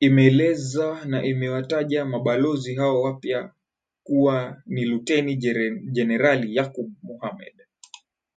Imeeleza 0.00 0.96
na 1.06 1.20
imewataja 1.24 2.04
mabalozi 2.04 2.74
hao 2.74 3.02
wapya 3.02 3.54
kuwa 4.02 4.62
ni 4.66 4.84
Luteni 4.84 5.36
Jenerali 5.92 6.56
Yakub 6.56 6.92
Mohamed 7.02 7.66